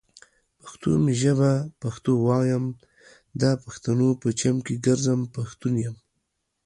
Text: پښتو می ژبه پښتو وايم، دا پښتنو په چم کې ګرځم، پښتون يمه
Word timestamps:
پښتو 0.61 0.89
می 1.03 1.13
ژبه 1.21 1.51
پښتو 1.81 2.11
وايم، 2.27 2.65
دا 3.41 3.51
پښتنو 3.65 4.07
په 4.21 4.29
چم 4.39 4.55
کې 4.65 4.75
ګرځم، 4.85 5.19
پښتون 5.35 5.73
يمه 5.85 6.01